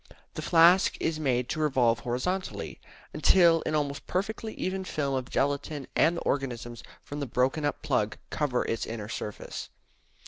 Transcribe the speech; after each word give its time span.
The 0.33 0.41
flask 0.41 0.97
is 0.99 1.19
made 1.19 1.47
to 1.49 1.59
revolve 1.59 1.99
horizontally 1.99 2.81
until 3.13 3.61
an 3.67 3.75
almost 3.75 4.07
perfectly 4.07 4.55
even 4.55 4.83
film 4.83 5.13
of 5.13 5.29
gelatine 5.29 5.85
and 5.95 6.17
the 6.17 6.21
organisms 6.21 6.81
from 7.03 7.19
the 7.19 7.27
broken 7.27 7.65
up 7.65 7.83
plug 7.83 8.17
cover 8.31 8.65
its 8.65 8.87
inner 8.87 9.09
surface. 9.09 9.69